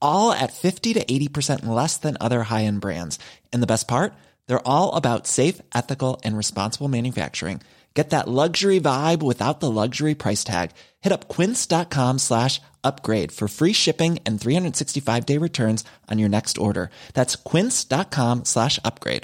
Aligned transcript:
all 0.00 0.32
at 0.32 0.52
50 0.52 0.94
to 0.94 1.04
80% 1.04 1.66
less 1.66 1.98
than 1.98 2.16
other 2.20 2.42
high-end 2.42 2.80
brands. 2.80 3.18
And 3.52 3.62
the 3.62 3.68
best 3.68 3.86
part? 3.86 4.14
They're 4.46 4.66
all 4.66 4.94
about 4.94 5.26
safe, 5.26 5.60
ethical, 5.74 6.20
and 6.24 6.36
responsible 6.36 6.88
manufacturing. 6.88 7.60
Get 7.94 8.10
that 8.10 8.28
luxury 8.28 8.78
vibe 8.78 9.22
without 9.22 9.60
the 9.60 9.70
luxury 9.70 10.14
price 10.14 10.44
tag. 10.44 10.72
Hit 11.00 11.12
up 11.12 11.28
quince.com 11.28 12.18
slash 12.18 12.60
upgrade 12.84 13.32
for 13.32 13.48
free 13.48 13.72
shipping 13.72 14.18
and 14.26 14.38
365-day 14.38 15.38
returns 15.38 15.82
on 16.10 16.18
your 16.18 16.28
next 16.28 16.58
order. 16.58 16.90
That's 17.14 17.36
quince.com 17.36 18.44
slash 18.44 18.78
upgrade. 18.84 19.22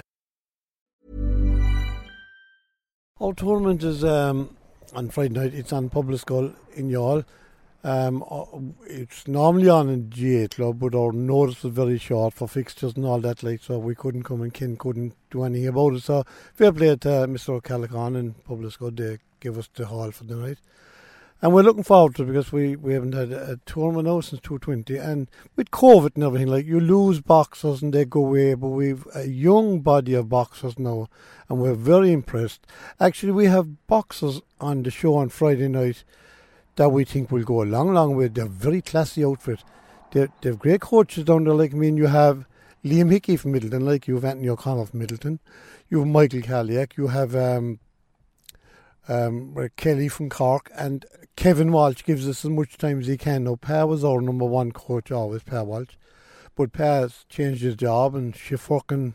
Our 3.21 3.33
tournament 3.33 3.83
is 3.83 4.03
um, 4.03 4.57
on 4.95 5.09
Friday 5.11 5.35
night. 5.35 5.53
It's 5.53 5.71
on 5.71 5.89
Public 5.89 6.19
School 6.19 6.51
in 6.73 6.89
Youghal. 6.89 7.25
Um, 7.85 8.23
uh, 8.29 8.45
it's 8.87 9.27
normally 9.27 9.67
on 9.67 9.89
in 9.89 10.09
GA 10.09 10.47
Club, 10.47 10.79
but 10.79 10.95
our 10.95 11.11
notice 11.11 11.63
was 11.63 11.73
very 11.73 11.97
short 11.97 12.33
for 12.33 12.47
fixtures 12.47 12.93
and 12.95 13.05
all 13.05 13.19
that, 13.19 13.43
like 13.43 13.61
so 13.61 13.77
we 13.77 13.93
couldn't 13.93 14.23
come 14.23 14.41
and 14.41 14.53
Ken 14.53 14.77
couldn't 14.77 15.15
do 15.31 15.43
anything 15.43 15.67
about 15.67 15.95
it. 15.95 16.03
So 16.03 16.23
fair 16.53 16.71
play 16.71 16.95
to 16.95 17.09
Mr. 17.27 17.49
O'Callaghan 17.49 18.15
and 18.15 18.43
Public 18.45 18.71
School, 18.71 18.91
they 18.91 19.17
give 19.41 19.57
us 19.57 19.69
the 19.73 19.87
hall 19.87 20.11
for 20.11 20.23
the 20.23 20.35
night. 20.35 20.59
And 21.41 21.53
we're 21.53 21.63
looking 21.63 21.83
forward 21.83 22.15
to 22.15 22.23
it 22.23 22.27
because 22.27 22.53
we, 22.53 22.77
we 22.77 22.93
haven't 22.93 23.15
had 23.15 23.33
a, 23.33 23.51
a 23.51 23.57
tournament 23.65 24.07
now 24.07 24.21
since 24.21 24.41
220. 24.43 24.95
And 24.95 25.29
with 25.57 25.71
COVID 25.71 26.15
and 26.15 26.23
everything, 26.23 26.47
like 26.47 26.65
you 26.65 26.79
lose 26.79 27.19
boxers 27.19 27.81
and 27.81 27.93
they 27.93 28.05
go 28.05 28.21
away, 28.25 28.53
but 28.53 28.69
we've 28.69 29.05
a 29.13 29.27
young 29.27 29.81
body 29.81 30.13
of 30.13 30.29
boxers 30.29 30.79
now 30.79 31.09
and 31.49 31.59
we're 31.59 31.73
very 31.73 32.13
impressed. 32.13 32.65
Actually, 32.97 33.33
we 33.33 33.47
have 33.47 33.87
boxers 33.87 34.41
on 34.61 34.83
the 34.83 34.89
show 34.89 35.15
on 35.15 35.27
Friday 35.27 35.67
night 35.67 36.05
that 36.75 36.89
we 36.89 37.03
think 37.03 37.31
will 37.31 37.43
go 37.43 37.61
a 37.61 37.65
long, 37.65 37.93
long 37.93 38.15
way. 38.15 38.27
They're 38.27 38.45
very 38.45 38.81
classy 38.81 39.23
outfit. 39.23 39.63
They're, 40.11 40.29
they 40.41 40.49
have 40.49 40.59
great 40.59 40.81
coaches 40.81 41.25
down 41.25 41.43
there. 41.43 41.53
Like, 41.53 41.73
I 41.73 41.77
mean, 41.77 41.97
you 41.97 42.07
have 42.07 42.45
Liam 42.83 43.11
Hickey 43.11 43.37
from 43.37 43.53
Midleton, 43.53 43.83
like 43.83 44.07
you 44.07 44.15
have 44.15 44.25
Anthony 44.25 44.49
O'Connor 44.49 44.85
from 44.85 44.99
Midleton. 44.99 45.39
You 45.89 45.99
have 45.99 46.07
Michael 46.07 46.41
Kaliak. 46.41 46.97
You 46.97 47.07
have 47.07 47.35
um, 47.35 47.79
um, 49.07 49.69
Kelly 49.77 50.07
from 50.07 50.29
Cork. 50.29 50.71
And 50.75 51.05
Kevin 51.35 51.71
Walsh 51.71 52.03
gives 52.03 52.27
us 52.27 52.43
as 52.43 52.51
much 52.51 52.77
time 52.77 52.99
as 52.99 53.07
he 53.07 53.17
can. 53.17 53.43
Now, 53.43 53.55
Pa 53.55 53.85
was 53.85 54.03
our 54.03 54.21
number 54.21 54.45
one 54.45 54.71
coach 54.71 55.11
always, 55.11 55.43
Pa 55.43 55.63
Walsh. 55.63 55.95
But 56.55 56.73
Pa 56.73 56.83
has 56.83 57.25
changed 57.29 57.61
his 57.61 57.75
job 57.75 58.15
and 58.15 58.35
work 58.69 58.91
and 58.91 59.13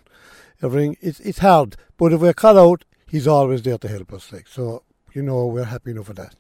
everything. 0.63 0.97
It's, 1.01 1.21
it's 1.21 1.39
hard. 1.39 1.77
But 1.97 2.13
if 2.13 2.21
we're 2.21 2.33
cut 2.33 2.57
out, 2.57 2.85
he's 3.07 3.27
always 3.27 3.63
there 3.63 3.79
to 3.79 3.89
help 3.89 4.13
us. 4.13 4.33
Like 4.33 4.49
So, 4.49 4.83
you 5.13 5.23
know, 5.23 5.47
we're 5.47 5.65
happy 5.65 5.91
enough 5.93 6.07
for 6.07 6.15
that. 6.15 6.35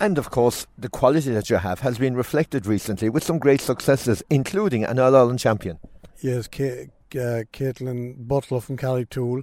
And 0.00 0.16
of 0.16 0.30
course, 0.30 0.66
the 0.76 0.88
quality 0.88 1.30
that 1.32 1.50
you 1.50 1.56
have 1.56 1.80
has 1.80 1.98
been 1.98 2.14
reflected 2.14 2.66
recently 2.66 3.08
with 3.08 3.24
some 3.24 3.38
great 3.38 3.60
successes, 3.60 4.22
including 4.30 4.84
an 4.84 4.98
All 4.98 5.14
Ireland 5.14 5.40
champion. 5.40 5.78
Yes, 6.20 6.46
K- 6.46 6.90
uh, 7.14 7.44
Caitlin 7.52 8.28
Butler 8.28 8.60
from 8.60 8.76
Carrigtwohill 8.76 9.42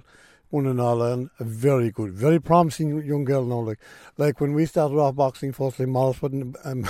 won 0.50 0.66
an 0.66 0.80
All 0.80 1.02
Ireland. 1.02 1.30
A 1.40 1.44
very 1.44 1.90
good, 1.90 2.12
very 2.12 2.40
promising 2.40 3.04
young 3.04 3.24
girl 3.24 3.44
now. 3.44 3.60
Like, 3.60 3.78
like 4.16 4.40
when 4.40 4.54
we 4.54 4.64
started 4.64 4.96
off 4.96 5.16
boxing, 5.16 5.52
firstly, 5.52 5.84
Morris 5.84 6.22
wasn't 6.22 6.56
um, 6.64 6.88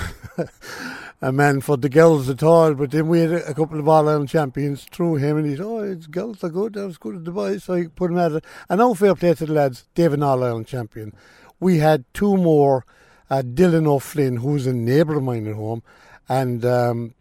a 1.22 1.32
man 1.32 1.60
for 1.60 1.76
the 1.76 1.88
girls 1.88 2.28
at 2.28 2.44
all, 2.44 2.74
but 2.74 2.92
then 2.92 3.08
we 3.08 3.20
had 3.20 3.32
a, 3.32 3.54
couple 3.54 3.80
of 3.80 3.88
All 3.88 4.08
Ireland 4.08 4.28
champions 4.28 4.84
through 4.84 5.16
him, 5.16 5.38
and 5.38 5.46
he 5.46 5.56
said, 5.56 5.64
Oh, 5.64 5.80
it's 5.80 6.06
girls 6.06 6.44
are 6.44 6.50
good, 6.50 6.74
that 6.74 6.86
was 6.86 6.98
good 6.98 7.16
at 7.16 7.24
the 7.24 7.32
boys, 7.32 7.64
so 7.64 7.74
I 7.74 7.86
put 7.88 8.12
him 8.12 8.18
at 8.18 8.32
it. 8.32 8.44
And 8.68 8.78
now, 8.78 8.94
fair 8.94 9.16
play 9.16 9.34
to 9.34 9.46
the 9.46 9.52
lads, 9.52 9.84
an 9.96 10.22
All 10.22 10.44
Ireland 10.44 10.68
champion. 10.68 11.12
We 11.58 11.78
had 11.78 12.04
two 12.12 12.36
more 12.36 12.84
uh, 13.30 13.42
Dylan 13.42 13.86
O'Flynn, 13.86 14.36
who's 14.36 14.66
a 14.66 14.72
neighbour 14.72 15.16
of 15.16 15.22
mine 15.22 15.46
at 15.46 15.54
home, 15.54 15.82
and 16.28 16.64
um, 16.64 17.14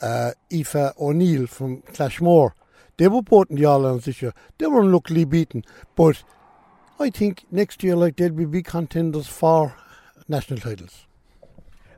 uh, 0.00 0.32
Aoife 0.52 0.94
O'Neill 1.00 1.46
from 1.46 1.82
Clashmore. 1.82 2.54
They 2.96 3.08
were 3.08 3.22
both 3.22 3.50
in 3.50 3.56
the 3.56 3.64
All 3.64 3.84
Irelands 3.84 4.04
this 4.04 4.20
year. 4.20 4.34
They 4.58 4.66
were 4.66 4.80
unluckily 4.80 5.24
beaten, 5.24 5.64
but 5.96 6.22
I 6.98 7.10
think 7.10 7.46
next 7.50 7.82
year, 7.82 7.96
like 7.96 8.16
they'll 8.16 8.30
be 8.30 8.44
big 8.44 8.66
contenders 8.66 9.26
for 9.26 9.74
national 10.28 10.60
titles. 10.60 11.06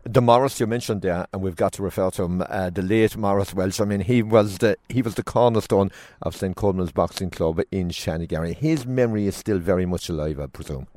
The 0.04 0.20
Morris 0.20 0.58
you 0.58 0.66
mentioned 0.66 1.02
there, 1.02 1.26
and 1.32 1.42
we've 1.42 1.54
got 1.54 1.74
to 1.74 1.82
refer 1.82 2.10
to 2.10 2.24
him, 2.24 2.44
uh, 2.48 2.70
the 2.70 2.82
late 2.82 3.16
Morris 3.16 3.54
Welsh. 3.54 3.80
I 3.80 3.84
mean, 3.84 4.00
he 4.00 4.20
was 4.20 4.58
the 4.58 4.76
he 4.88 5.00
was 5.00 5.14
the 5.14 5.22
cornerstone 5.22 5.92
of 6.22 6.34
St 6.34 6.56
Colman's 6.56 6.90
Boxing 6.90 7.30
Club 7.30 7.60
in 7.70 7.90
Shanagarry. 7.90 8.54
His 8.54 8.84
memory 8.84 9.28
is 9.28 9.36
still 9.36 9.58
very 9.58 9.86
much 9.86 10.08
alive, 10.08 10.40
I 10.40 10.46
presume. 10.46 10.88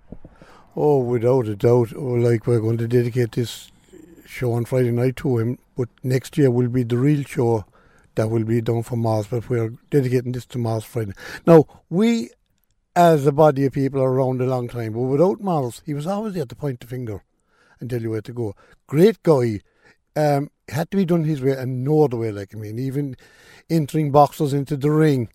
Oh, 0.75 0.99
without 0.99 1.47
a 1.47 1.55
doubt. 1.55 1.93
Oh, 1.95 2.01
like 2.01 2.47
we're 2.47 2.59
going 2.59 2.77
to 2.79 2.87
dedicate 2.87 3.31
this 3.31 3.71
show 4.25 4.53
on 4.53 4.65
Friday 4.65 4.91
night 4.91 5.15
to 5.17 5.37
him, 5.37 5.57
but 5.77 5.87
next 6.03 6.37
year 6.37 6.51
will 6.51 6.67
be 6.67 6.83
the 6.83 6.97
real 6.97 7.23
show 7.23 7.65
that 8.15 8.29
will 8.29 8.43
be 8.43 8.59
done 8.59 8.83
for 8.83 8.97
Mars, 8.97 9.27
but 9.27 9.49
we're 9.49 9.73
dedicating 9.89 10.33
this 10.33 10.45
to 10.47 10.57
Mars 10.57 10.83
Friday. 10.83 11.13
Now, 11.47 11.65
we 11.89 12.29
as 12.95 13.25
a 13.25 13.31
body 13.31 13.65
of 13.65 13.73
people 13.73 14.01
are 14.01 14.11
around 14.11 14.41
a 14.41 14.45
long 14.45 14.67
time, 14.67 14.93
but 14.93 15.01
without 15.01 15.41
Mars, 15.41 15.81
he 15.85 15.93
was 15.93 16.07
always 16.07 16.33
there 16.33 16.45
to 16.45 16.55
point 16.55 16.81
the 16.81 16.87
finger 16.87 17.23
and 17.79 17.89
tell 17.89 18.01
you 18.01 18.09
where 18.09 18.21
to 18.21 18.33
go. 18.33 18.55
Great 18.87 19.23
guy. 19.23 19.61
Um, 20.17 20.49
had 20.69 20.89
to 20.91 20.97
be 20.97 21.05
done 21.05 21.25
his 21.25 21.41
way 21.41 21.51
and 21.51 21.83
no 21.83 22.05
other 22.05 22.17
way, 22.17 22.31
like 22.31 22.55
I 22.55 22.57
mean, 22.57 22.79
even 22.79 23.15
entering 23.69 24.11
boxers 24.11 24.53
into 24.53 24.77
the 24.77 24.91
ring 24.91 25.29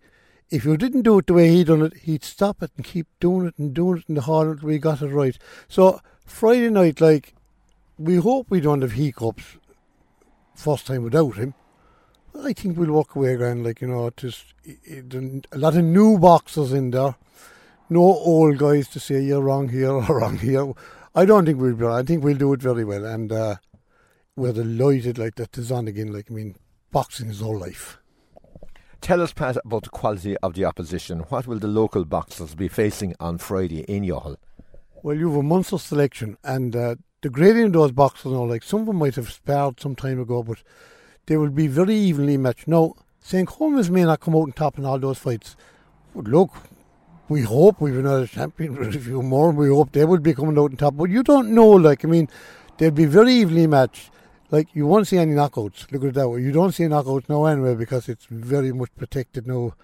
if 0.50 0.64
you 0.64 0.76
didn't 0.76 1.02
do 1.02 1.18
it 1.18 1.26
the 1.26 1.34
way 1.34 1.48
he 1.48 1.64
done 1.64 1.82
it, 1.82 1.96
he'd 1.98 2.24
stop 2.24 2.62
it 2.62 2.72
and 2.76 2.84
keep 2.84 3.06
doing 3.20 3.46
it 3.46 3.58
and 3.58 3.72
doing 3.72 3.98
it 3.98 4.04
in 4.08 4.16
the 4.16 4.22
hall 4.22 4.48
until 4.48 4.68
we 4.68 4.78
got 4.78 5.02
it 5.02 5.08
right. 5.08 5.38
So 5.68 6.00
Friday 6.26 6.70
night, 6.70 7.00
like, 7.00 7.34
we 7.98 8.16
hope 8.16 8.46
we 8.50 8.60
don't 8.60 8.82
have 8.82 8.92
hiccups 8.92 9.58
first 10.54 10.86
time 10.86 11.04
without 11.04 11.36
him. 11.36 11.54
I 12.38 12.52
think 12.52 12.76
we'll 12.76 12.92
walk 12.92 13.14
away 13.14 13.36
grand, 13.36 13.64
like, 13.64 13.80
you 13.80 13.88
know, 13.88 14.10
just 14.16 14.54
a 14.86 15.58
lot 15.58 15.76
of 15.76 15.84
new 15.84 16.18
boxers 16.18 16.72
in 16.72 16.90
there. 16.90 17.16
No 17.88 18.00
old 18.00 18.58
guys 18.58 18.88
to 18.88 19.00
say 19.00 19.20
you're 19.20 19.40
wrong 19.40 19.68
here 19.68 19.90
or 20.08 20.20
wrong 20.20 20.38
here. 20.38 20.72
I 21.14 21.24
don't 21.24 21.44
think 21.44 21.60
we'll 21.60 21.74
be 21.74 21.86
I 21.86 22.02
think 22.02 22.22
we'll 22.24 22.36
do 22.36 22.52
it 22.52 22.62
very 22.62 22.84
well. 22.84 23.04
And 23.04 23.32
uh, 23.32 23.56
we're 24.36 24.52
delighted, 24.52 25.18
like, 25.18 25.36
that 25.36 25.56
it's 25.58 25.70
on 25.70 25.88
again. 25.88 26.12
Like, 26.12 26.30
I 26.30 26.34
mean, 26.34 26.56
boxing 26.90 27.30
is 27.30 27.42
our 27.42 27.56
life. 27.56 27.99
Tell 29.00 29.22
us, 29.22 29.32
Pat, 29.32 29.56
about 29.64 29.84
the 29.84 29.90
quality 29.90 30.36
of 30.38 30.52
the 30.52 30.66
opposition. 30.66 31.20
What 31.30 31.46
will 31.46 31.58
the 31.58 31.66
local 31.66 32.04
boxers 32.04 32.54
be 32.54 32.68
facing 32.68 33.14
on 33.18 33.38
Friday 33.38 33.80
in 33.84 34.04
Youghal? 34.04 34.36
Well, 35.02 35.16
you 35.16 35.30
have 35.30 35.38
a 35.38 35.42
Munster 35.42 35.78
selection, 35.78 36.36
and 36.44 36.76
uh, 36.76 36.96
the 37.22 37.30
grading 37.30 37.66
of 37.66 37.72
those 37.72 37.92
boxers 37.92 38.32
now, 38.32 38.44
like 38.44 38.62
some 38.62 38.80
of 38.80 38.86
them 38.86 38.96
might 38.96 39.14
have 39.14 39.32
sparred 39.32 39.80
some 39.80 39.96
time 39.96 40.20
ago, 40.20 40.42
but 40.42 40.58
they 41.26 41.38
will 41.38 41.48
be 41.48 41.66
very 41.66 41.94
evenly 41.94 42.36
matched. 42.36 42.68
Now, 42.68 42.94
St. 43.20 43.48
Colman's 43.48 43.90
may 43.90 44.04
not 44.04 44.20
come 44.20 44.36
out 44.36 44.42
on 44.42 44.52
top 44.52 44.76
in 44.76 44.84
all 44.84 44.98
those 44.98 45.18
fights, 45.18 45.56
but 46.14 46.24
look, 46.24 46.50
we 47.30 47.40
hope 47.40 47.80
we've 47.80 47.96
another 47.96 48.26
champion 48.26 48.76
for 48.76 48.82
a 48.82 48.92
few 48.92 49.22
more, 49.22 49.50
we 49.50 49.68
hope 49.68 49.92
they 49.92 50.04
will 50.04 50.18
be 50.18 50.34
coming 50.34 50.58
out 50.58 50.72
on 50.72 50.76
top, 50.76 50.96
but 50.96 51.08
you 51.08 51.22
don't 51.22 51.54
know, 51.54 51.68
like, 51.70 52.04
I 52.04 52.08
mean, 52.08 52.28
they'll 52.76 52.90
be 52.90 53.06
very 53.06 53.32
evenly 53.32 53.66
matched 53.66 54.10
like 54.50 54.74
you 54.74 54.86
won't 54.86 55.06
see 55.06 55.18
any 55.18 55.32
knockouts. 55.32 55.90
Look 55.92 56.02
at 56.02 56.08
it 56.08 56.14
that 56.14 56.28
way. 56.28 56.42
You 56.42 56.52
don't 56.52 56.72
see 56.72 56.84
knockouts 56.84 57.28
now 57.28 57.44
anyway 57.44 57.74
because 57.74 58.08
it's 58.08 58.26
very 58.26 58.72
much 58.72 58.90
protected 58.96 59.46
now 59.46 59.74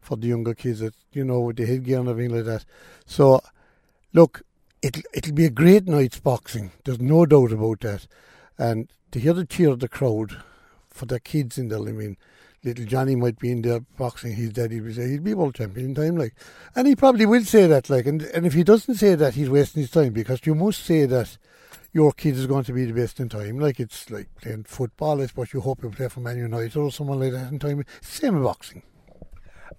for 0.00 0.16
the 0.16 0.28
younger 0.28 0.54
kids. 0.54 0.80
That 0.80 0.94
you 1.12 1.24
know 1.24 1.40
with 1.40 1.56
the 1.56 1.66
headgear 1.66 2.00
and 2.00 2.08
everything 2.08 2.36
like 2.36 2.44
that. 2.46 2.64
So, 3.06 3.40
look, 4.12 4.42
it'll 4.82 5.02
it'll 5.14 5.34
be 5.34 5.46
a 5.46 5.50
great 5.50 5.86
night's 5.86 6.20
boxing. 6.20 6.72
There's 6.84 7.00
no 7.00 7.26
doubt 7.26 7.52
about 7.52 7.80
that. 7.80 8.06
And 8.58 8.88
to 9.12 9.20
hear 9.20 9.32
the 9.32 9.44
cheer 9.44 9.70
of 9.70 9.80
the 9.80 9.88
crowd 9.88 10.42
for 10.88 11.06
the 11.06 11.20
kids 11.20 11.58
in 11.58 11.68
there, 11.68 11.78
I 11.78 11.92
mean, 11.92 12.16
little 12.64 12.84
Johnny 12.84 13.14
might 13.14 13.38
be 13.38 13.52
in 13.52 13.62
there 13.62 13.80
boxing 13.80 14.34
his 14.34 14.50
daddy 14.50 14.80
would 14.80 14.96
say 14.96 15.10
he'd 15.10 15.24
be 15.24 15.34
world 15.34 15.54
champion 15.54 15.86
in 15.86 15.94
time, 15.94 16.16
like. 16.16 16.34
And 16.74 16.86
he 16.86 16.96
probably 16.96 17.26
will 17.26 17.44
say 17.44 17.66
that, 17.66 17.88
like. 17.88 18.06
And, 18.06 18.22
and 18.22 18.44
if 18.44 18.54
he 18.54 18.64
doesn't 18.64 18.96
say 18.96 19.14
that, 19.14 19.34
he's 19.34 19.50
wasting 19.50 19.82
his 19.82 19.90
time 19.90 20.12
because 20.12 20.40
you 20.44 20.54
must 20.54 20.84
say 20.84 21.06
that 21.06 21.38
your 21.96 22.12
kid 22.12 22.36
is 22.36 22.46
going 22.46 22.62
to 22.62 22.74
be 22.74 22.84
the 22.84 22.92
best 22.92 23.20
in 23.20 23.28
time. 23.30 23.58
Like 23.58 23.80
it's 23.80 24.10
like 24.10 24.28
playing 24.42 24.64
football, 24.64 25.22
I 25.22 25.26
suppose 25.28 25.54
you 25.54 25.62
hope 25.62 25.82
you 25.82 25.88
play 25.88 26.08
for 26.08 26.20
Man 26.20 26.36
United 26.36 26.76
or 26.76 26.92
someone 26.92 27.18
like 27.18 27.32
that 27.32 27.50
in 27.50 27.58
time. 27.58 27.82
Same 28.02 28.36
in 28.36 28.42
boxing. 28.42 28.82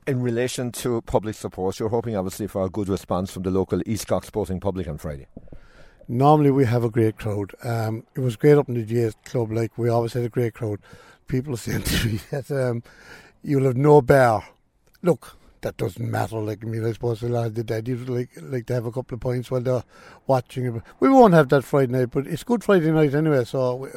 In 0.08 0.24
relation 0.24 0.72
to 0.72 1.04
public 1.04 1.36
support, 1.36 1.80
you're 1.80 1.90
hoping 1.90 2.16
obviously 2.16 2.48
for 2.48 2.64
a 2.64 2.69
good 2.69 2.90
response 2.90 3.31
from 3.31 3.44
the 3.44 3.52
local 3.52 3.84
East 3.86 4.08
Cork 4.08 4.25
Sporting 4.25 4.60
Public 4.60 4.88
on 4.88 4.98
Friday. 4.98 5.28
Normally 6.08 6.50
we 6.50 6.66
have 6.66 6.84
a 6.84 6.90
great 6.90 7.19
crowd. 7.19 7.54
Um, 7.64 8.04
it 8.16 8.22
was 8.22 8.36
great 8.36 8.58
up 8.58 8.68
in 8.68 8.74
the 8.74 8.84
GS 8.84 9.16
club, 9.24 9.52
like 9.52 9.78
we 9.78 9.88
always 9.88 10.14
had 10.14 10.24
a 10.24 10.30
great 10.30 10.56
crowd. 10.56 10.80
People 11.28 11.54
are 11.54 11.58
saying 11.58 11.84
to 11.84 12.08
me 12.08 12.19
that 12.31 12.50
um, 12.50 12.81
you'll 13.44 13.66
have 13.66 13.78
no 13.78 14.02
bear. 14.02 14.42
Look, 15.04 15.38
that 15.62 15.77
doesn't 15.77 16.09
matter. 16.09 16.38
Like 16.38 16.63
I 16.63 16.68
mean, 16.68 16.86
I 16.86 16.92
suppose 16.94 17.21
a 17.21 17.30
lot 17.30 17.48
of 17.48 17.56
the 17.56 17.63
daddies 17.63 18.07
like 18.07 18.30
like 18.42 18.65
to 18.68 18.74
have 18.74 18.86
a 18.86 18.92
couple 18.92 19.15
of 19.15 19.21
points 19.21 19.51
while 19.51 19.62
they're 19.62 19.83
watching. 20.25 20.81
We 21.00 21.09
won't 21.09 21.33
have 21.33 21.50
that 21.50 21.63
Friday 21.63 21.92
night, 21.92 22.12
but 22.12 22.27
it's 22.27 22.44
Good 22.44 22.63
Friday 22.63 22.92
night 22.92 23.13
anyway, 23.13 23.45
so 23.45 23.75
we, 23.75 23.89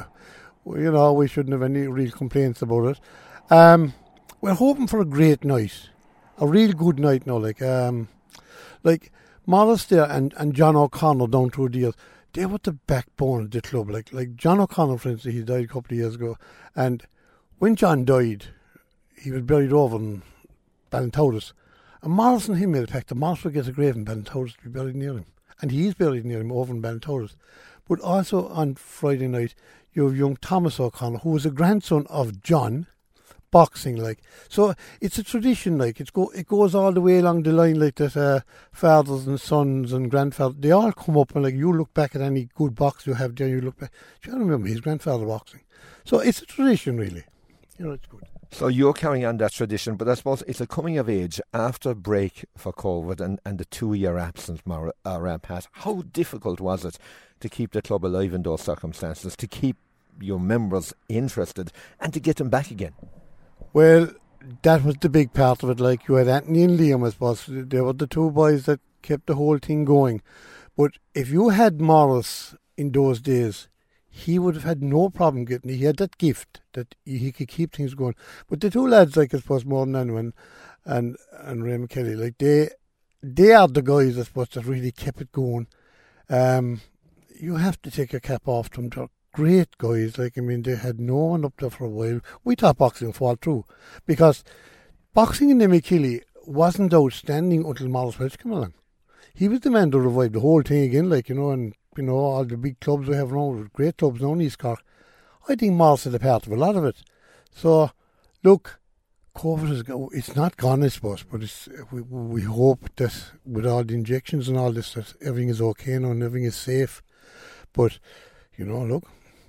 we, 0.65 0.85
you 0.85 0.93
know 0.93 1.13
we 1.13 1.29
shouldn't 1.29 1.53
have 1.53 1.63
any 1.63 1.87
real 1.87 2.11
complaints 2.11 2.63
about 2.63 2.97
it. 2.97 3.01
Um, 3.51 3.95
we're 4.41 4.55
hoping 4.55 4.87
for 4.87 5.01
a 5.01 5.05
great 5.05 5.45
night, 5.45 5.91
a 6.39 6.47
real 6.47 6.73
good 6.73 6.99
night 6.99 7.27
now. 7.27 7.39
Like 7.39 7.63
um, 7.63 8.09
like 8.83 9.13
Morris 9.47 9.91
and, 9.93 10.33
and 10.37 10.55
John 10.55 10.77
O'Connor 10.77 11.27
down 11.29 11.51
through 11.51 11.71
the 11.71 11.79
years, 11.79 11.95
they 12.33 12.47
were 12.47 12.61
the 12.63 12.73
backbone 12.73 13.43
of 13.43 13.51
the 13.51 13.61
club. 13.61 13.91
Like 13.91 14.13
like 14.13 14.37
John 14.37 14.61
O'Connell, 14.61 14.99
for 14.99 15.11
instance, 15.11 15.35
he 15.35 15.43
died 15.43 15.65
a 15.65 15.69
couple 15.69 15.95
of 15.95 15.99
years 15.99 16.15
ago, 16.15 16.37
and 16.75 17.05
when 17.59 17.77
John 17.77 18.05
died, 18.05 18.47
he 19.21 19.31
was 19.31 19.43
buried 19.43 19.73
over 19.73 19.99
Ballintowers. 20.91 21.53
And 22.03 22.13
Morris 22.13 22.49
and 22.49 22.59
him 22.59 22.73
made 22.73 22.85
a 22.85 22.87
pact 22.87 23.09
that 23.09 23.15
Morris 23.15 23.45
would 23.45 23.55
get 23.55 23.69
a 23.69 23.73
grave 23.73 23.97
in 23.97 24.05
Ballintowers 24.05 24.57
to 24.57 24.63
be 24.65 24.71
buried 24.71 24.97
near 24.97 25.15
him. 25.15 25.27
And 25.61 25.71
he 25.71 25.87
is 25.87 25.95
buried 25.95 26.25
near 26.25 26.41
him 26.41 26.53
over 26.53 26.73
in 26.73 26.81
Ballintowers. 26.81 27.37
But 27.89 28.01
also 28.01 28.49
on 28.49 28.77
Friday 28.77 29.29
night, 29.29 29.55
you 29.93 30.07
have 30.07 30.17
young 30.17 30.37
Thomas 30.37 30.79
O'Connor, 30.79 31.19
who 31.19 31.31
was 31.31 31.45
a 31.45 31.51
grandson 31.51 32.07
of 32.09 32.43
John, 32.43 32.87
boxing 33.51 33.97
like. 33.97 34.21
So 34.49 34.75
it's 35.01 35.19
a 35.19 35.23
tradition 35.23 35.79
like 35.79 36.01
it's 36.01 36.11
go 36.11 36.31
it 36.31 36.47
goes 36.47 36.75
all 36.75 36.93
the 36.93 37.01
way 37.01 37.19
along 37.19 37.43
the 37.43 37.53
line 37.53 37.79
like 37.79 37.97
that 37.97 38.17
uh, 38.17 38.41
fathers 38.73 39.27
and 39.27 39.41
sons 39.41 39.93
and 39.93 40.11
grandfathers 40.11 40.61
they 40.61 40.71
all 40.71 40.93
come 40.93 41.19
up 41.19 41.35
and 41.35 41.45
like 41.45 41.55
you 41.55 41.73
look 41.73 41.93
back 41.95 42.15
at 42.15 42.21
any 42.21 42.49
good 42.55 42.75
box 42.75 43.07
you 43.07 43.15
have 43.15 43.35
there 43.35 43.49
you 43.49 43.61
look 43.61 43.79
back 43.79 43.93
do 44.23 44.31
you 44.31 44.39
remember 44.39 44.69
his 44.69 44.81
grandfather 44.81 45.27
boxing. 45.27 45.61
So 46.05 46.21
it's 46.21 46.43
a 46.43 46.47
tradition 46.47 46.97
really. 46.97 47.25
You 47.79 47.87
know 47.87 47.93
it's 47.93 48.07
good. 48.07 48.30
So 48.53 48.67
you're 48.67 48.93
carrying 48.93 49.25
on 49.25 49.37
that 49.39 49.53
tradition, 49.53 49.95
but 49.95 50.09
I 50.09 50.15
suppose 50.15 50.43
it's 50.47 50.61
a 50.61 50.67
coming 50.67 50.99
of 50.99 51.09
age 51.09 51.41
after 51.55 51.95
break 51.95 52.45
for 52.57 52.73
COVID 52.73 53.21
and, 53.21 53.41
and 53.45 53.59
the 53.59 53.65
two 53.65 53.95
year 53.95 54.19
absence, 54.19 54.61
Mara, 54.65 54.93
uh, 55.05 55.39
Pat. 55.39 55.69
How 55.73 56.03
difficult 56.13 56.61
was 56.61 56.85
it 56.85 56.99
to 57.39 57.49
keep 57.49 57.73
the 57.73 57.81
club 57.81 58.05
alive 58.05 58.35
in 58.35 58.43
those 58.43 58.61
circumstances, 58.61 59.37
to 59.37 59.47
keep 59.47 59.77
your 60.21 60.41
members 60.41 60.93
interested 61.09 61.73
and 62.01 62.13
to 62.13 62.21
get 62.21 62.37
them 62.37 62.51
back 62.51 62.71
again? 62.71 62.93
Well, 63.73 64.11
that 64.63 64.85
was 64.85 64.97
the 65.01 65.09
big 65.09 65.33
part 65.33 65.63
of 65.63 65.71
it. 65.71 65.81
Like 65.81 66.09
you 66.09 66.17
had 66.17 66.29
Anthony 66.29 66.65
and 66.65 66.79
Liam, 66.79 67.07
I 67.07 67.11
suppose. 67.11 67.45
They 67.49 67.81
were 67.81 67.93
the 67.93 68.09
two 68.09 68.31
boys 68.31 68.67
that 68.67 68.81
kept 69.01 69.27
the 69.27 69.37
whole 69.37 69.59
thing 69.59 69.85
going. 69.85 70.23
But 70.77 70.93
if 71.15 71.31
you 71.31 71.51
had 71.51 71.81
Morris 71.81 72.55
in 72.77 72.91
those 72.91 73.21
days, 73.21 73.69
he 74.13 74.39
would 74.41 74.57
have 74.57 74.65
had 74.65 74.83
no 74.83 75.09
problem 75.09 75.45
getting. 75.45 75.71
He 75.71 75.85
had 75.85 75.99
that 75.99 76.19
gift 76.19 76.61
that 76.73 76.97
he 77.05 77.31
could 77.31 77.49
keep 77.49 77.73
things 77.73 77.95
going. 77.95 78.17
But 78.49 78.61
the 78.61 78.69
two 78.69 78.87
lads, 78.87 79.17
like 79.17 79.33
I 79.33 79.39
suppose, 79.39 79.65
more 79.65 79.87
than 79.87 79.95
anyone, 79.95 80.35
and 80.85 81.17
and 81.33 81.65
Ray 81.65 81.87
Kelly, 81.87 82.17
like 82.17 82.37
they 82.39 82.71
they 83.23 83.53
are 83.53 83.69
the 83.69 83.83
guys, 83.83 84.19
I 84.19 84.25
suppose, 84.25 84.49
that 84.51 84.67
really 84.67 84.91
kept 84.91 85.21
it 85.21 85.31
going. 85.31 85.69
Um, 86.29 86.81
you 87.39 87.57
have 87.57 87.81
to 87.83 87.91
take 87.91 88.13
your 88.13 88.21
cap 88.21 88.43
off 88.47 88.71
to 88.71 88.81
them. 88.81 88.91
They're 88.91 89.09
great 89.33 89.79
guys. 89.79 90.19
Like 90.19 90.37
I 90.37 90.41
mean, 90.41 90.63
they 90.63 90.75
had 90.75 90.99
no 90.99 91.17
one 91.17 91.45
up 91.45 91.55
there 91.59 91.71
for 91.71 91.85
a 91.85 91.89
while. 91.89 92.21
We 92.43 92.57
thought 92.57 92.79
boxing 92.79 93.13
fall 93.13 93.37
through 93.41 93.65
because 94.07 94.43
boxing 95.15 95.51
in 95.51 95.61
Lemmy 95.61 96.21
wasn't 96.47 96.93
outstanding 96.93 97.65
until 97.65 97.89
Morris 97.89 98.19
Welch 98.19 98.39
came 98.39 98.53
along. 98.53 98.75
He 99.35 99.49
was 99.49 99.61
the 99.61 99.71
man 99.71 99.93
to 99.93 100.01
revive 100.01 100.33
the 100.33 100.41
whole 100.41 100.63
thing 100.63 100.83
again, 100.83 101.09
like 101.09 101.29
you 101.29 101.37
know, 101.37 101.51
and 101.51 101.75
you 101.97 102.03
know, 102.03 102.17
all 102.17 102.45
the 102.45 102.57
big 102.57 102.81
clubs 102.81 103.09
we 103.09 103.17
have 103.17 103.33
now, 103.33 103.67
great 103.73 103.99
clubs 103.99 104.21
now 104.21 104.33
in 104.33 104.43
East 104.43 104.59
Cork. 104.59 104.83
I 105.49 105.55
think 105.55 105.75
Morris 105.75 106.07
is 106.07 106.15
a 106.15 106.19
part 106.19 106.47
of 106.47 106.53
a 106.53 106.57
lot 106.57 106.77
of 106.77 106.85
it. 106.85 106.97
So, 107.51 107.91
look, 108.45 108.81
COVID 109.37 109.71
is 109.71 109.83
it's 110.13 110.37
not 110.37 110.57
gone, 110.57 110.83
I 110.83 110.89
suppose, 110.89 111.23
but 111.23 111.43
it's, 111.43 111.69
we, 111.91 112.03
we 112.03 112.43
hope 112.43 112.89
that 112.97 113.33
with 113.45 113.67
all 113.67 113.85
the 113.85 113.95
injections 113.95 114.49
and 114.49 114.59
all 114.59 114.73
this, 114.73 114.95
that 114.95 115.15
everything 115.21 115.49
is 115.49 115.61
okay 115.61 115.99
now 115.99 116.11
and 116.11 116.23
everything 116.23 116.47
is 116.47 116.57
safe. 116.57 117.03
But, 117.73 117.99
you 118.57 118.65
know, 118.65 118.83
look, 118.83 119.05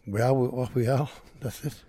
we 0.06 0.22
are 0.22 0.34
what 0.34 0.74
we 0.74 0.88
are. 0.88 1.10
That's 1.40 1.64
it. 1.66 1.84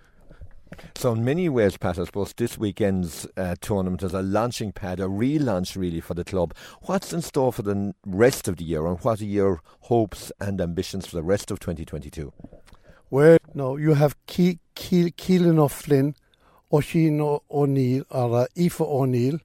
So, 0.94 1.12
in 1.12 1.24
many 1.24 1.48
ways, 1.48 1.76
Pat, 1.76 1.98
I 1.98 2.04
suppose 2.04 2.32
this 2.32 2.58
weekend's 2.58 3.26
uh, 3.36 3.56
tournament 3.60 4.02
is 4.02 4.14
a 4.14 4.22
launching 4.22 4.72
pad, 4.72 5.00
a 5.00 5.04
relaunch 5.04 5.76
really 5.76 6.00
for 6.00 6.14
the 6.14 6.24
club. 6.24 6.54
What's 6.82 7.12
in 7.12 7.22
store 7.22 7.52
for 7.52 7.62
the 7.62 7.94
rest 8.06 8.48
of 8.48 8.56
the 8.56 8.64
year, 8.64 8.86
and 8.86 8.98
what 9.00 9.20
are 9.20 9.24
your 9.24 9.60
hopes 9.82 10.32
and 10.40 10.60
ambitions 10.60 11.06
for 11.06 11.16
the 11.16 11.22
rest 11.22 11.50
of 11.50 11.60
2022? 11.60 12.32
Well, 13.10 13.38
no, 13.54 13.76
you 13.76 13.94
have 13.94 14.16
Ke- 14.26 14.58
Ke- 14.74 15.12
Keelan 15.16 15.58
O'Flynn, 15.58 16.14
Oisin 16.72 17.20
O'Neill, 17.50 18.04
or 18.10 18.38
uh, 18.38 18.46
Aoife 18.56 18.80
O'Neill, 18.80 19.38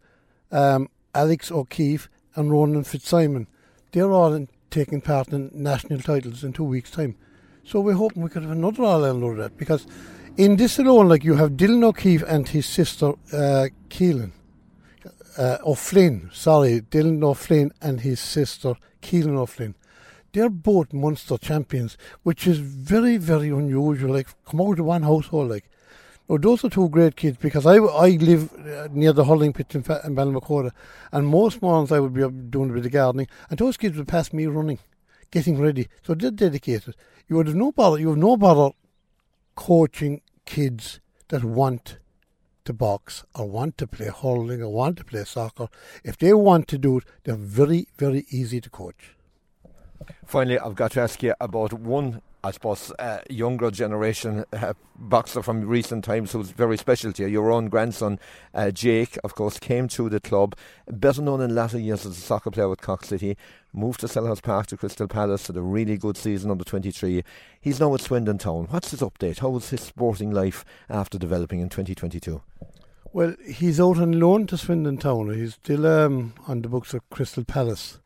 um, 0.52 0.90
Alex 1.14 1.52
O'Keefe, 1.52 2.10
and 2.36 2.52
Ronan 2.52 2.84
Fitzsimon. 2.84 3.48
They're 3.92 4.12
all 4.12 4.48
taking 4.70 5.02
part 5.02 5.30
in 5.30 5.50
national 5.54 6.00
titles 6.00 6.44
in 6.44 6.54
two 6.54 6.64
weeks' 6.64 6.92
time. 6.92 7.16
So 7.64 7.82
we're 7.82 7.94
hoping 7.94 8.24
we 8.24 8.30
could 8.30 8.44
have 8.44 8.52
another 8.52 8.84
All 8.84 9.04
Ireland 9.04 9.40
that 9.40 9.58
because 9.58 9.86
in 10.38 10.56
this 10.56 10.78
alone, 10.78 11.10
like 11.10 11.24
you 11.24 11.34
have 11.36 11.52
Dylan 11.52 11.84
O'Keefe 11.84 12.24
and 12.28 12.48
his 12.48 12.66
sister 12.66 13.14
uh, 13.34 13.68
Keelan. 13.90 14.32
Uh, 15.38 15.58
O'Flynn, 15.66 16.30
sorry, 16.34 16.82
Dylan 16.82 17.24
O'Flynn 17.24 17.72
and 17.82 18.02
his 18.02 18.20
sister 18.20 18.76
Keelan 19.02 19.38
O'Flynn. 19.38 19.76
They're 20.34 20.50
both 20.50 20.94
Munster 20.94 21.38
champions, 21.38 21.98
which 22.24 22.48
is 22.48 22.60
very, 22.60 23.18
very 23.18 23.50
unusual. 23.50 24.14
Like, 24.14 24.28
come 24.46 24.62
out 24.62 24.80
of 24.80 24.86
one 24.86 25.04
household, 25.04 25.50
like. 25.50 25.66
Now, 26.30 26.36
those 26.38 26.66
are 26.66 26.70
two 26.70 26.90
great 26.90 27.16
kids 27.16 27.38
because 27.38 27.66
I, 27.66 27.78
I 27.78 28.10
live 28.10 28.52
uh, 28.54 28.90
near 28.92 29.14
the 29.14 29.24
hurling 29.24 29.54
pitch 29.54 29.76
in, 29.76 29.80
in 29.80 30.16
Ballinacota, 30.16 30.72
and 31.14 31.26
most 31.26 31.62
mornings 31.62 31.92
I 31.92 32.00
would 32.00 32.14
be 32.14 32.28
doing 32.50 32.70
a 32.70 32.74
bit 32.74 32.86
of 32.86 32.92
gardening, 32.92 33.28
and 33.50 33.58
those 33.58 33.78
kids 33.78 33.96
would 33.96 34.10
pass 34.10 34.34
me 34.34 34.46
running, 34.46 34.78
getting 35.32 35.58
ready. 35.58 35.88
So 36.04 36.16
they're 36.16 36.32
dedicated. 36.32 36.96
You 37.30 37.38
would 37.38 37.48
have 37.48 37.56
no 37.56 37.72
bother. 37.72 37.98
You 37.98 38.10
have 38.10 38.18
no 38.18 38.36
bother 38.36 38.76
coaching 39.56 40.22
kids 40.48 41.00
that 41.28 41.44
want 41.44 41.98
to 42.66 42.74
box 42.74 43.24
or 43.36 43.46
want 43.46 43.78
to 43.78 43.86
play 43.86 44.08
hurling 44.08 44.64
or 44.64 44.70
want 44.70 44.98
to 44.98 45.04
play 45.04 45.24
soccer, 45.24 45.68
if 46.04 46.18
they 46.18 46.34
want 46.34 46.68
to 46.70 46.78
do 46.78 46.98
it, 46.98 47.04
they're 47.24 47.36
very, 47.36 47.88
very 47.98 48.26
easy 48.30 48.60
to 48.62 48.70
coach. 48.70 49.16
Finally, 50.26 50.58
I've 50.60 50.76
got 50.76 50.92
to 50.94 51.02
ask 51.02 51.22
you 51.22 51.36
about 51.40 51.74
one 51.74 52.22
I 52.48 52.52
suppose, 52.52 52.94
uh, 52.98 53.20
younger 53.30 53.70
generation 53.72 54.46
uh, 54.54 54.72
boxer 54.96 55.44
from 55.44 55.68
recent 55.68 56.06
times 56.06 56.32
who's 56.32 56.52
very 56.52 56.78
special 56.78 57.12
to 57.12 57.24
you. 57.24 57.28
Your 57.28 57.52
own 57.52 57.68
grandson, 57.68 58.20
uh, 58.54 58.72
Jake, 58.72 59.18
of 59.26 59.36
course, 59.36 59.60
came 59.60 59.90
to 59.90 60.08
the 60.08 60.22
club, 60.22 60.56
better 60.90 61.22
known 61.22 61.42
in 61.42 61.54
latter 61.54 61.78
years 61.78 62.06
as 62.06 62.18
a 62.18 62.22
soccer 62.22 62.50
player 62.50 62.70
with 62.70 62.80
Cork 62.80 63.04
City, 63.04 63.36
moved 63.74 64.00
to 64.00 64.08
Selhurst 64.08 64.44
Park 64.44 64.68
to 64.68 64.78
Crystal 64.78 65.10
Palace, 65.10 65.48
had 65.48 65.58
a 65.58 65.62
really 65.62 65.98
good 65.98 66.16
season 66.16 66.50
under 66.50 66.64
23. 66.64 67.22
He's 67.60 67.82
now 67.82 67.94
at 67.94 68.00
Swindon 68.00 68.38
Town. 68.38 68.68
What's 68.70 68.92
his 68.92 69.02
update? 69.02 69.40
How 69.40 69.50
was 69.50 69.70
his 69.70 69.82
sporting 69.82 70.32
life 70.32 70.64
after 70.90 71.18
developing 71.18 71.60
in 71.60 71.68
2022? 71.68 72.42
Well, 73.12 73.36
he's 73.46 73.82
out 73.82 73.98
on 73.98 74.22
loan 74.22 74.48
to 74.48 74.58
Swindon 74.58 75.00
Town. 75.00 75.34
He's 75.34 75.56
still 75.56 75.86
um, 75.86 76.34
on 76.48 76.62
the 76.62 76.70
books 76.70 76.94
of 76.94 77.10
Crystal 77.10 77.44
Palace, 77.44 78.00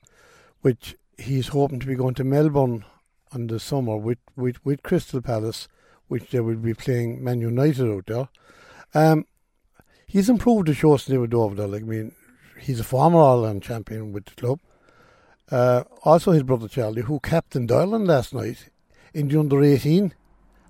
which 0.61 0.95
he's 1.19 1.49
hoping 1.49 1.79
to 1.79 1.85
be 1.85 1.93
going 1.93 2.15
to 2.15 2.23
Melbourne 2.23 2.85
on 3.33 3.47
the 3.47 3.59
summer 3.59 3.97
with, 3.97 4.19
with, 4.35 4.63
with 4.65 4.83
Crystal 4.83 5.21
Palace, 5.21 5.67
which 6.07 6.29
they 6.31 6.39
will 6.39 6.55
be 6.55 6.73
playing 6.73 7.23
Man 7.23 7.41
United 7.41 7.89
out 7.89 8.05
there. 8.07 8.29
Um, 8.93 9.25
he's 10.05 10.29
improved 10.29 10.67
the 10.67 10.73
show 10.73 10.97
since 10.97 11.29
they 11.29 11.35
over 11.35 11.55
there. 11.55 11.67
Like, 11.67 11.83
I 11.83 11.85
mean, 11.85 12.11
he's 12.59 12.79
a 12.79 12.83
former 12.83 13.21
Ireland 13.21 13.63
champion 13.63 14.11
with 14.11 14.25
the 14.25 14.35
club. 14.35 14.59
Uh, 15.49 15.83
also, 16.03 16.31
his 16.31 16.43
brother 16.43 16.67
Charlie, 16.67 17.01
who 17.01 17.19
captained 17.19 17.71
Ireland 17.71 18.07
last 18.07 18.33
night 18.33 18.69
in 19.13 19.27
the 19.27 19.39
under 19.39 19.61
18 19.61 20.13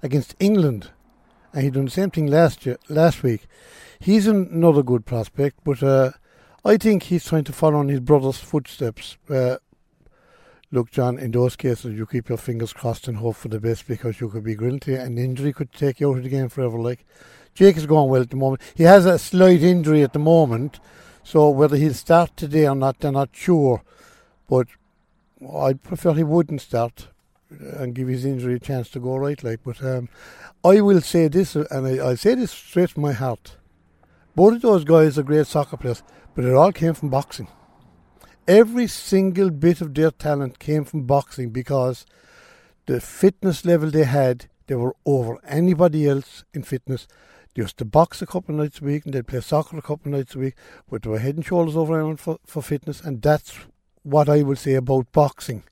against 0.02 0.36
England, 0.40 0.92
and 1.54 1.64
he 1.64 1.70
done 1.70 1.86
the 1.86 1.92
same 1.92 2.10
thing 2.10 2.28
last 2.28 2.66
year, 2.66 2.78
last 2.90 3.22
week. 3.22 3.46
He's 4.00 4.26
another 4.26 4.82
good 4.82 5.06
prospect, 5.06 5.58
but 5.64 5.84
uh, 5.84 6.12
I 6.66 6.78
think 6.78 7.04
he's 7.04 7.26
trying 7.26 7.44
to 7.46 7.54
follow 7.54 7.82
in 7.82 7.90
his 7.90 8.00
brother's 8.00 8.38
footsteps. 8.38 9.18
Uh, 9.30 9.58
look, 10.72 10.90
John, 10.92 11.20
in 11.20 11.32
those 11.32 11.56
cases, 11.56 11.98
you 11.98 12.06
keep 12.06 12.30
your 12.30 12.38
fingers 12.38 12.74
crossed 12.74 13.08
and 13.08 13.18
hope 13.18 13.36
for 13.36 13.50
the 13.50 13.60
best 13.60 13.88
because 13.88 14.20
you 14.20 14.30
could 14.30 14.44
be 14.44 14.56
grilled 14.56 14.82
to 14.84 15.00
An 15.00 15.18
injury 15.18 15.54
could 15.54 15.72
take 15.74 16.00
you 16.00 16.12
out 16.12 16.18
of 16.18 16.24
the 16.24 16.30
game 16.30 16.50
forever. 16.50 16.80
Like, 16.80 17.06
Jake 17.54 17.78
is 17.78 17.86
going 17.86 18.10
well 18.10 18.22
at 18.22 18.30
the 18.30 18.38
moment. 18.38 18.62
He 18.76 18.84
has 18.84 19.06
a 19.06 19.20
slight 19.20 19.62
injury 19.62 20.04
at 20.04 20.14
the 20.14 20.20
moment, 20.20 20.80
so 21.24 21.50
whether 21.50 21.76
he'll 21.76 21.94
start 21.94 22.36
today 22.38 22.68
or 22.68 22.76
not, 22.76 23.00
they're 23.00 23.12
not 23.12 23.30
sure. 23.34 23.84
But 24.50 24.68
I'd 25.56 25.84
prefer 25.84 26.14
he 26.14 26.24
wouldn't 26.24 26.62
start 26.62 27.10
and 27.50 27.94
give 27.94 28.08
his 28.08 28.24
injury 28.24 28.56
a 28.56 28.60
chance 28.60 28.90
to 28.92 29.00
go 29.00 29.18
right. 29.18 29.44
Like, 29.44 29.60
but 29.66 29.84
um, 29.84 30.08
I 30.64 30.80
will 30.80 31.02
say 31.02 31.28
this, 31.28 31.56
and 31.56 31.88
I, 31.88 32.12
I 32.12 32.16
say 32.16 32.36
this 32.36 32.52
straight 32.52 32.92
from 32.92 33.04
my 33.04 33.12
heart. 33.12 33.58
Both 34.36 34.56
of 34.56 34.62
those 34.62 34.84
guys 34.86 35.20
are 35.20 35.24
great 35.24 35.48
soccer 35.48 35.76
players, 35.76 36.04
but 36.34 36.46
it 36.46 36.54
all 36.54 36.72
came 36.72 36.94
from 36.94 37.10
boxing. 37.10 37.50
Every 38.48 38.88
single 38.88 39.52
bit 39.52 39.82
of 39.82 39.94
their 39.94 40.10
talent 40.10 40.58
came 40.58 40.84
from 40.84 41.04
boxing 41.04 41.52
because 41.52 42.08
the 42.88 43.00
fitness 43.00 43.66
level 43.66 43.92
they 43.92 44.04
had, 44.04 44.48
they 44.66 44.74
were 44.74 44.96
over 45.06 45.38
anybody 45.46 46.10
else 46.10 46.44
in 46.52 46.64
fitness. 46.64 47.08
They 47.54 47.62
used 47.62 47.78
to 47.78 47.86
box 47.86 48.20
a 48.22 48.26
couple 48.26 48.56
of 48.56 48.62
nights 48.62 48.82
a 48.82 48.84
week 48.84 49.06
and 49.06 49.14
they'd 49.14 49.28
play 49.28 49.42
soccer 49.42 49.78
a 49.78 49.82
couple 49.82 50.12
of 50.12 50.18
nights 50.18 50.34
a 50.34 50.40
week, 50.40 50.56
but 50.90 51.04
they 51.04 51.10
were 51.10 51.20
head 51.20 51.36
and 51.36 51.46
shoulders 51.46 51.78
over 51.78 51.96
anyone 51.96 52.18
for, 52.18 52.40
for 52.46 52.64
fitness, 52.64 53.00
and 53.00 53.22
that's 53.22 53.60
what 54.02 54.28
I 54.28 54.42
will 54.42 54.56
say 54.56 54.74
about 54.74 55.12
boxing. 55.12 55.64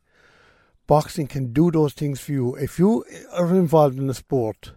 Boxing 0.86 1.28
can 1.28 1.52
do 1.54 1.72
those 1.72 1.94
things 1.94 2.20
for 2.20 2.32
you. 2.34 2.56
If 2.56 2.78
you 2.78 3.04
are 3.32 3.56
involved 3.56 3.98
in 3.98 4.10
a 4.10 4.14
sport, 4.14 4.74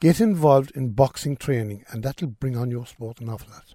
get 0.00 0.20
involved 0.20 0.70
in 0.74 0.92
boxing 0.92 1.36
training, 1.36 1.84
and 1.90 2.02
that'll 2.02 2.28
bring 2.28 2.56
on 2.56 2.70
your 2.70 2.86
sport 2.86 3.20
an 3.20 3.28
awful 3.28 3.52
lot. 3.52 3.74